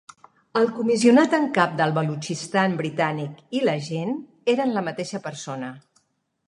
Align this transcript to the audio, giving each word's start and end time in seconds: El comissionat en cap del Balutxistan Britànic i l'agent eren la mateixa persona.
El 0.59 0.63
comissionat 0.77 1.35
en 1.39 1.45
cap 1.57 1.75
del 1.81 1.93
Balutxistan 1.97 2.79
Britànic 2.81 3.45
i 3.59 3.63
l'agent 3.69 4.19
eren 4.55 4.77
la 4.79 4.89
mateixa 4.89 5.25
persona. 5.31 5.73